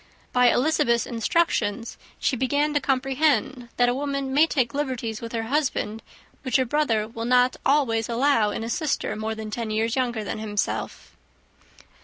By 0.33 0.47
Elizabeth's 0.49 1.05
instructions 1.05 1.95
she 2.17 2.35
began 2.35 2.73
to 2.73 2.81
comprehend 2.81 3.69
that 3.77 3.87
a 3.87 3.93
woman 3.93 4.33
may 4.33 4.47
take 4.47 4.73
liberties 4.73 5.21
with 5.21 5.31
her 5.31 5.43
husband, 5.43 6.01
which 6.41 6.57
a 6.57 6.65
brother 6.65 7.07
will 7.07 7.25
not 7.25 7.55
always 7.63 8.09
allow 8.09 8.49
in 8.49 8.63
a 8.63 8.69
sister 8.71 9.15
more 9.15 9.35
than 9.35 9.51
ten 9.51 9.69
years 9.69 9.95
younger 9.95 10.23
than 10.23 10.39
himself. 10.39 11.15